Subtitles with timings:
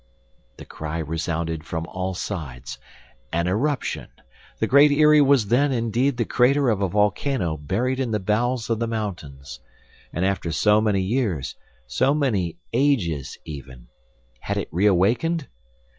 [0.57, 2.79] The cry resounded from all sides.
[3.31, 4.07] An eruption!
[4.59, 8.67] The Great Eyrie was then indeed the crater of a volcano buried in the bowels
[8.71, 9.59] of the mountains.
[10.11, 13.89] And after so many years, so many ages even,
[14.39, 15.47] had it reawakened?